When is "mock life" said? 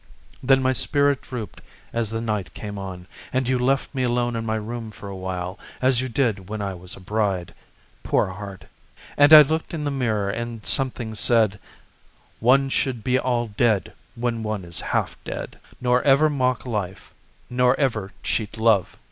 16.31-17.13